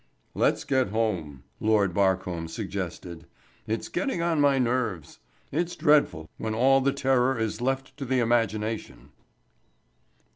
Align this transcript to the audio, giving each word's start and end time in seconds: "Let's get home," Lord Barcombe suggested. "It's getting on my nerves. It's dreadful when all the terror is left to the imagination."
"Let's 0.33 0.63
get 0.63 0.87
home," 0.89 1.43
Lord 1.59 1.93
Barcombe 1.93 2.47
suggested. 2.47 3.27
"It's 3.67 3.87
getting 3.87 4.19
on 4.19 4.41
my 4.41 4.57
nerves. 4.57 5.19
It's 5.51 5.75
dreadful 5.75 6.27
when 6.39 6.55
all 6.55 6.81
the 6.81 6.91
terror 6.91 7.37
is 7.37 7.61
left 7.61 7.95
to 7.97 8.05
the 8.05 8.17
imagination." 8.17 9.11